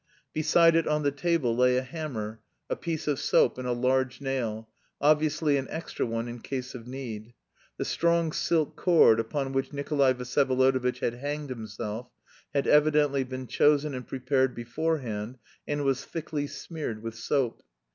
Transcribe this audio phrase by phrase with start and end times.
[0.33, 2.39] Beside it on the table lay a hammer,
[2.71, 4.67] a piece of soap, and a large nail
[4.99, 7.35] obviously an extra one in case of need.
[7.77, 12.09] The strong silk cord upon which Nikolay Vsyevolodovitch had hanged himself
[12.51, 15.37] had evidently been chosen and prepared beforehand
[15.67, 17.61] and was thickly smeared with soap.